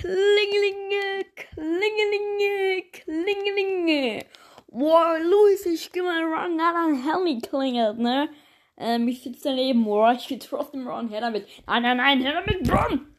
[0.00, 4.26] Klingelinge, Klingelinge, Klingelinge.
[4.68, 8.28] Boah, Luis, ich geh mal ran, na dein Handy klingelt, ne?
[8.76, 11.46] Ähm, ich sitze daneben, boah, ich geh trotzdem ran, her damit.
[11.66, 13.14] Nein, nein, nein, her damit, Bron!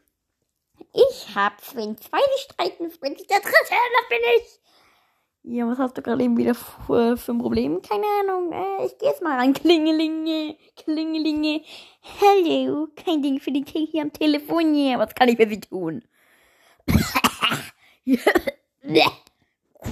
[0.94, 5.58] Ich hab's, wenn zwei sich streiten, bin ich der Dritte, das bin ich.
[5.58, 7.82] Ja, was hast du gerade eben wieder für, für ein Problem?
[7.82, 9.54] Keine Ahnung, äh, ich geh jetzt mal ran.
[9.54, 11.62] Klingelinge, Klingelinge.
[12.20, 15.00] Hallo, kein Ding für die King hier am Telefon hier.
[15.00, 16.04] Was kann ich für Sie tun?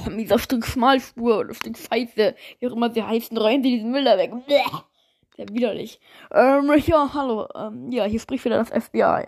[0.03, 3.91] Komm, dieser Stück Schmalspur oder Stück Scheiße, wie auch immer sie heißen, rein sie diesen
[3.91, 4.31] Müll da weg.
[5.35, 5.99] Sehr widerlich.
[6.31, 7.47] Ähm, ja, hallo.
[7.55, 9.27] Ähm, ja, hier spricht wieder das FBI.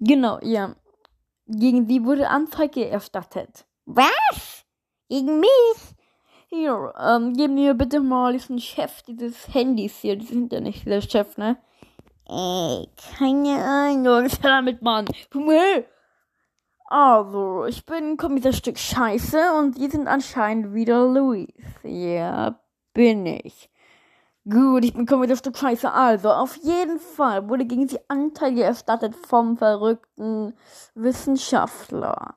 [0.00, 0.74] Genau, ja.
[1.46, 3.64] Gegen sie wurde Anzeige erstattet.
[3.86, 4.64] Was?
[5.08, 5.50] Gegen mich?
[6.50, 10.16] Ja, ähm, geben mir bitte mal diesen Chef dieses Handys hier.
[10.16, 11.58] Die sind ja nicht der Chef, ne?
[12.26, 14.24] Ey, keine Ahnung.
[14.24, 15.06] Was damit, Mann?
[16.96, 21.48] Also, ich bin Kommissar Stück Scheiße und die sind anscheinend wieder Luis.
[21.82, 22.60] Ja,
[22.92, 23.68] bin ich.
[24.48, 25.90] Gut, ich bin Kommissar Stück Scheiße.
[25.90, 30.54] Also, auf jeden Fall wurde gegen sie Anteile erstattet vom verrückten
[30.94, 32.36] Wissenschaftler.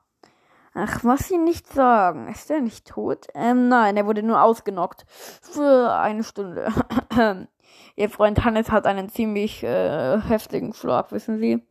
[0.74, 2.26] Ach, was sie nicht sagen.
[2.26, 3.28] Ist er nicht tot?
[3.34, 5.06] Ähm, nein, er wurde nur ausgenockt.
[5.40, 6.72] Für eine Stunde.
[7.94, 11.64] Ihr Freund Hannes hat einen ziemlich äh, heftigen Schlag, wissen Sie?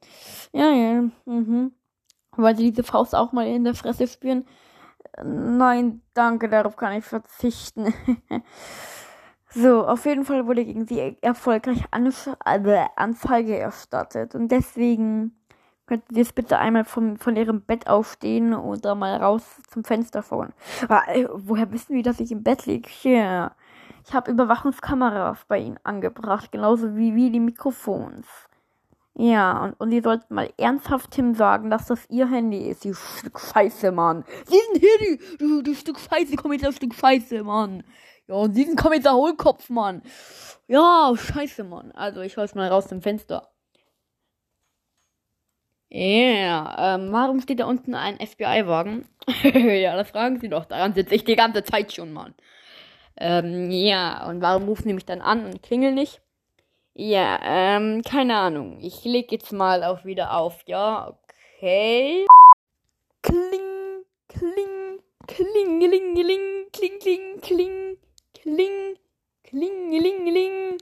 [0.53, 1.03] Ja, ja.
[1.25, 1.73] Mhm.
[2.37, 4.45] Wollen Sie diese Faust auch mal in der Fresse spüren?
[5.23, 7.93] Nein, danke, darauf kann ich verzichten.
[9.49, 12.35] so, auf jeden Fall wurde gegen sie erfolgreich also
[12.95, 14.35] Anzeige erstattet.
[14.35, 15.35] Und deswegen
[15.87, 20.21] könnten Sie jetzt bitte einmal vom, von Ihrem Bett aufstehen oder mal raus zum Fenster
[20.21, 20.53] fahren.
[21.07, 22.89] Äh, woher wissen wir, dass ich im Bett liege?
[23.03, 23.55] Yeah.
[24.05, 28.46] Ich habe Überwachungskameras bei Ihnen angebracht, genauso wie, wie die Mikrofons.
[29.19, 32.93] Ja, und, und Sie sollten mal ernsthaft Tim sagen, dass das Ihr Handy ist, du
[32.93, 34.23] Stück Scheiße, Mann.
[34.45, 37.83] Sie sind hier, die, du, du Stück Scheiße, komm jetzt Stück Scheiße, Mann.
[38.27, 40.03] Ja, und Sie sind Kommissar Hohlkopf, Mann.
[40.67, 41.91] Ja, scheiße, Mann.
[41.93, 43.49] Also, ich hol's mal raus zum Fenster.
[45.89, 49.07] Ja, yeah, ähm, warum steht da unten ein FBI-Wagen?
[49.43, 50.65] ja, das fragen Sie doch.
[50.65, 52.35] Daran sitze ich die ganze Zeit schon, Mann.
[53.15, 56.21] Ähm, ja, und warum rufen die mich dann an und klingeln nicht?
[56.99, 58.79] Ja, ähm, keine Ahnung.
[58.81, 61.15] Ich leg jetzt mal auch wieder auf, ja?
[61.59, 62.25] Okay.
[63.21, 67.97] Kling, kling, klingelingeling, kling, kling, kling,
[68.33, 68.97] kling,
[69.43, 70.77] klingelingeling.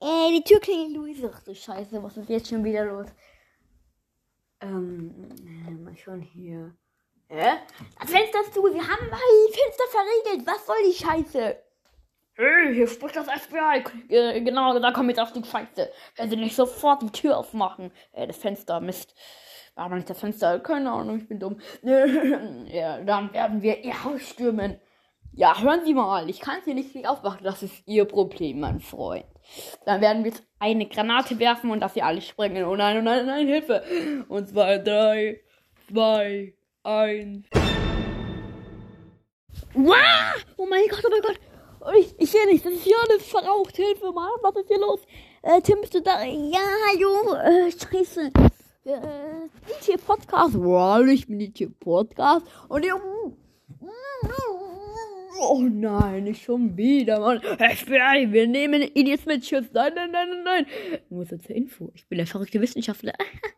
[0.00, 1.32] Ey, die Tür klingelt, Luise.
[1.34, 3.06] Ach du Scheiße, was ist jetzt schon wieder los?
[4.60, 5.26] Ähm,
[5.82, 6.76] mal schon hier.
[7.28, 7.60] Hä?
[7.98, 8.62] Das Fenster ist zu.
[8.62, 10.46] Wir haben mal die Fenster verriegelt.
[10.46, 11.69] Was soll die Scheiße?
[12.40, 13.84] Hey, hier spricht das FBI.
[14.08, 15.90] Äh, genau, da kommt jetzt auf die Scheiße.
[16.16, 17.92] Wenn sie nicht sofort die Tür aufmachen.
[18.12, 19.14] Äh, das Fenster, Mist.
[19.74, 20.58] War aber nicht das Fenster.
[20.60, 21.60] Keine Ahnung, ich bin dumm.
[21.82, 24.80] ja, dann werden wir ihr Haus stürmen.
[25.32, 27.44] Ja, hören Sie mal, ich kann sie nicht aufmachen.
[27.44, 29.26] Das ist Ihr Problem, mein Freund.
[29.84, 32.64] Dann werden wir eine Granate werfen und dass sie alle springen.
[32.64, 33.84] Oh nein, oh nein, oh nein, Hilfe.
[34.28, 35.40] Und zwei, drei,
[35.90, 37.46] zwei, eins.
[39.74, 40.46] Wow!
[40.56, 41.49] Oh mein Gott, oh mein Gott.
[41.82, 43.74] Oh, ich, ich sehe nicht, das ist hier alles verraucht.
[43.74, 45.00] Hilfe, Mann, was ist hier los?
[45.40, 46.22] Äh, Tim, bist du da?
[46.24, 47.34] Ja, hallo.
[47.36, 48.30] Äh, scheiße.
[48.84, 49.00] Äh,
[49.82, 50.54] DJ Podcast.
[50.58, 52.44] Wow, ich bin DJ Podcast.
[52.68, 52.92] Und ich.
[55.42, 57.40] Oh nein, nicht schon wieder, Mann.
[57.40, 59.70] FBI, wir nehmen ihn jetzt mit Schiff.
[59.72, 60.66] Nein, nein, nein, nein, nein.
[61.08, 61.90] Nur so zur Info.
[61.94, 63.14] Ich bin der verrückte Wissenschaftler.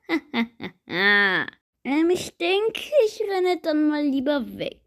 [0.86, 4.81] ähm, ich denke, ich renne dann mal lieber weg.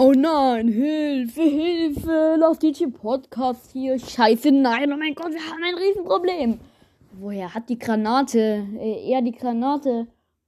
[0.00, 3.98] Oh nein, Hilfe, Hilfe, lass DJ Podcast hier.
[3.98, 6.60] Scheiße, nein, oh mein Gott, wir haben ein Riesenproblem.
[7.18, 8.64] Woher hat die Granate?
[8.78, 10.06] Äh, er die Granate.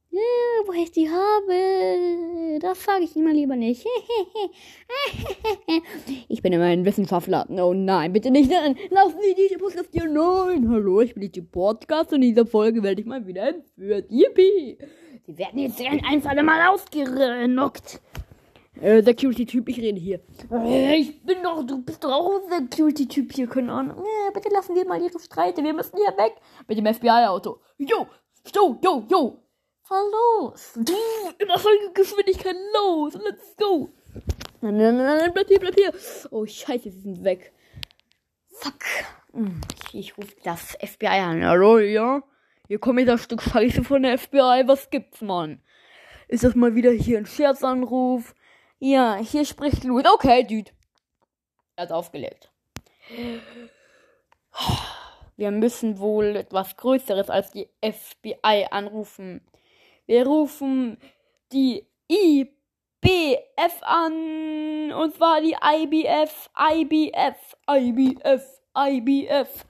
[0.09, 0.19] Ja,
[0.65, 3.85] woher ich die habe, das sage ich immer lieber nicht.
[6.29, 7.45] ich bin immer ein Wissenschaftler.
[7.49, 8.49] Oh nein, bitte nicht.
[8.49, 8.77] Nein.
[8.89, 10.07] Lassen Sie die Podcast hier.
[10.07, 14.05] Nein, hallo, ich bin die Podcast und in dieser Folge werde ich mal wieder entführt.
[14.09, 14.77] Yippie.
[15.25, 17.99] Sie werden jetzt ein für Mal ausgenockt.
[18.81, 20.19] Äh, Security-Typ, ich rede hier.
[20.51, 23.99] Äh, ich bin doch, du bist doch auch ein Security-Typ hier, keine Ahnung.
[23.99, 26.33] Äh, bitte lassen Sie mal Ihre Streite, wir müssen hier weg.
[26.67, 27.59] Mit dem FBI-Auto.
[27.77, 28.07] Jo,
[28.55, 29.37] jo, jo, jo.
[29.83, 30.75] Fahr los.
[30.77, 33.13] In Geschwindigkeit los.
[33.13, 33.89] Let's go.
[34.61, 35.93] Nein, nein, nein, nein, bleib hier, bleib hier.
[36.31, 37.53] Oh, scheiße, sie sind weg.
[38.47, 38.83] Fuck.
[39.33, 39.61] Hm,
[39.91, 41.45] ich, ich rufe das FBI an.
[41.45, 42.23] Hallo, ja?
[42.67, 44.63] Hier kommt jetzt ein Stück Scheiße von der FBI.
[44.65, 45.61] Was gibt's, Mann?
[46.27, 48.33] Ist das mal wieder hier ein Scherzanruf?
[48.83, 50.03] Ja, hier spricht Louis.
[50.11, 50.71] Okay, Dude.
[51.75, 52.51] Er hat aufgelegt.
[55.37, 59.45] Wir müssen wohl etwas Größeres als die FBI anrufen.
[60.07, 60.97] Wir rufen
[61.51, 64.91] die IBF an.
[64.93, 69.65] Und zwar die IBF, IBF, IBF, IBF.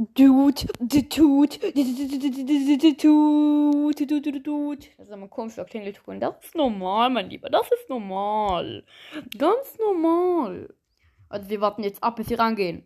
[0.00, 1.10] Dude, tut,
[4.24, 4.88] tut, tut.
[4.96, 6.20] Das ist aber komisch, der Klingelton.
[6.20, 7.50] Das ist normal, mein Lieber.
[7.50, 8.84] Das ist normal.
[9.36, 10.72] Ganz normal.
[11.28, 12.84] Also wir warten jetzt ab, bis sie rangehen.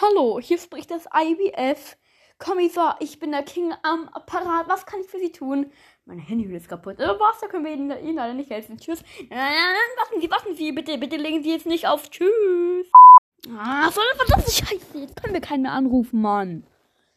[0.00, 1.96] Hallo, hier spricht das IBF.
[2.40, 4.66] Kommissar, ich bin der King am Apparat.
[4.66, 5.70] Was kann ich für Sie tun?
[6.06, 6.98] Mein Handy ist kaputt.
[6.98, 7.38] Äh, was?
[7.40, 8.78] Da können wir Ihnen, Ihnen leider nicht helfen.
[8.78, 9.04] Tschüss.
[9.20, 10.72] Nein, nein, nein, warten Sie, warten Sie.
[10.72, 12.10] Bitte, bitte legen Sie jetzt nicht auf.
[12.10, 12.90] Tschüss.
[13.50, 14.98] Ah, so eine verdammte Scheiße.
[14.98, 16.64] Jetzt können wir keinen mehr anrufen, Mann.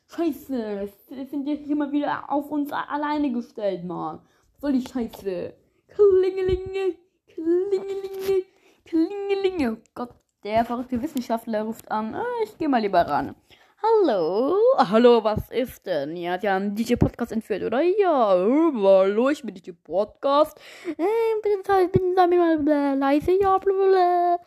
[0.08, 0.90] Scheiße.
[1.10, 4.20] Wir sind jetzt hier mal wieder auf uns alleine gestellt, Mann.
[4.60, 5.54] Soll die Scheiße?
[5.88, 6.96] Klingelinge,
[7.28, 8.44] klingelinge,
[8.86, 9.74] klingelinge.
[9.74, 10.10] Oh Gott,
[10.44, 12.16] der verrückte Wissenschaftler ruft an.
[12.16, 13.36] Ah, ich geh mal lieber ran.
[13.84, 14.58] Hallo?
[14.78, 16.18] Hallo, was ist denn?
[16.18, 17.82] Ja, Sie haben DJ Podcast entführt, oder?
[17.82, 20.60] Ja, hallo, ich bin DJ Podcast.
[20.88, 21.06] Äh,
[21.44, 24.40] bitte, bitte sei mir mal leise, ja, blablabla.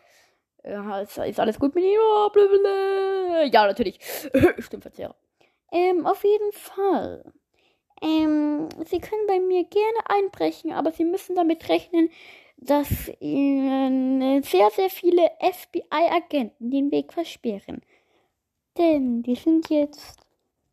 [0.63, 1.93] Ja, ist, ist alles gut mit Ihnen?
[1.93, 3.43] Ja, blablabla.
[3.43, 3.99] Ja, natürlich.
[4.59, 5.15] Stimmverzehrer.
[5.71, 7.23] Ähm, auf jeden Fall.
[8.01, 12.09] Ähm, Sie können bei mir gerne einbrechen, aber Sie müssen damit rechnen,
[12.57, 12.89] dass
[13.19, 17.81] Ihnen sehr, sehr viele FBI-Agenten den Weg versperren.
[18.77, 20.19] Denn die sind jetzt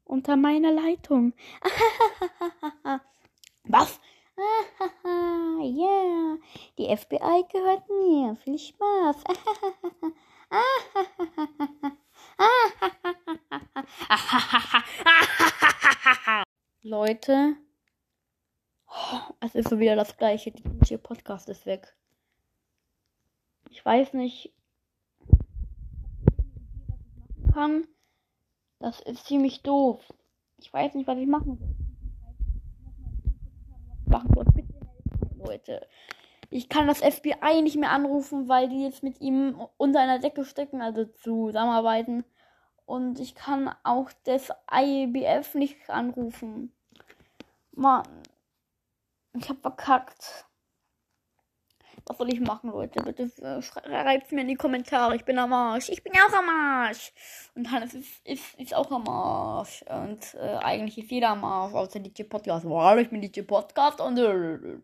[0.05, 1.33] unter meiner Leitung.
[3.65, 4.01] Was?
[5.59, 6.39] Ja, yeah.
[6.79, 8.37] die FBI gehört mir.
[8.37, 9.25] Viel Spaß.
[16.83, 17.57] Leute,
[19.41, 20.53] es ist so wieder das gleiche.
[20.53, 21.97] Der Podcast ist weg.
[23.71, 24.53] Ich weiß nicht,
[27.57, 27.89] kann.
[28.79, 30.13] Das ist ziemlich doof.
[30.59, 31.76] Ich weiß nicht, was ich machen soll.
[35.47, 35.87] Leute.
[36.51, 40.45] Ich kann das FBI nicht mehr anrufen, weil die jetzt mit ihm unter einer Decke
[40.45, 42.25] stecken, also zusammenarbeiten.
[42.85, 46.73] Und ich kann auch das IBF nicht anrufen.
[47.73, 48.07] Mann.
[49.35, 50.47] Ich hab verkackt.
[52.07, 53.03] Was soll ich machen, Leute?
[53.03, 55.17] Bitte äh, schreibt mir in die Kommentare.
[55.17, 55.89] Ich bin am Arsch.
[55.89, 57.13] Ich bin auch am Arsch.
[57.57, 59.85] Und Hannes ist, ist, ist auch am Arsch.
[59.89, 62.65] Und äh, eigentlich ist jeder am Arsch, außer DJ Podcast.
[62.65, 64.79] Wow, ich bin DJ Podcast und äh,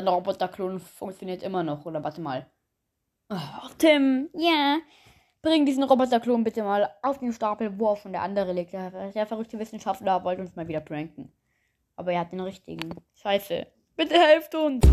[0.00, 1.86] der Roboterklon funktioniert immer noch.
[1.86, 2.46] Oder warte mal.
[3.30, 4.50] Oh, Tim, ja.
[4.50, 4.78] Yeah.
[5.42, 8.72] Bring diesen Roboterklon bitte mal auf den Stapel, wo auch schon der andere liegt.
[8.72, 11.30] Der, der verrückte Wissenschaftler wollte uns mal wieder pranken.
[11.96, 12.94] Aber er hat den richtigen.
[13.12, 13.66] Scheiße.
[13.94, 14.84] Bitte helft uns.